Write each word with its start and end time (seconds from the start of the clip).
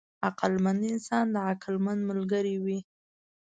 عقلمند 0.27 0.81
انسان 0.93 1.25
د 1.33 1.35
عقلمند 1.51 1.99
ملګری 2.09 2.55
وي. 2.63 2.79